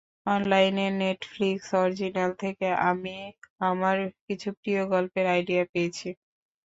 [0.25, 3.15] অনলাইনের Netflix original থেকে আমি
[3.61, 6.09] আমার কিছু প্রিয় গল্পের আইডিয়া পেয়েছি।